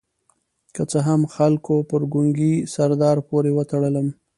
[0.75, 4.07] که څه هم خلکو پر ګونګي سردار پورې وتړلم.